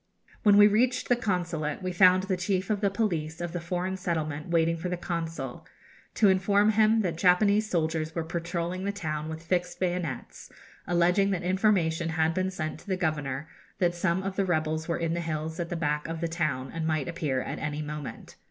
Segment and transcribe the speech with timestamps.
[0.41, 3.97] When we reached the Consulate we found the chief of the police of the foreign
[3.97, 5.67] settlement waiting for the Consul,
[6.15, 10.49] to inform him that Japanese soldiers were patrolling the town with fixed bayonets,
[10.87, 14.97] alleging that information had been sent to the Governor that some of the rebels were
[14.97, 18.35] in the hills at the back of the town, and might appear at any moment.